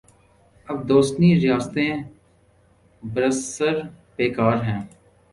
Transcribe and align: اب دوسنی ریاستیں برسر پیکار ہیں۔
اب 0.67 0.87
دوسنی 0.87 1.29
ریاستیں 1.39 1.93
برسر 3.03 3.75
پیکار 4.15 4.57
ہیں۔ 4.63 4.81